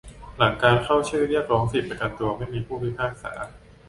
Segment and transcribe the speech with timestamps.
[0.37, 3.31] หลังการเข้าชื่อเรียกร้องสิทธิประกันตัว ไม่มีผู้พิพากษา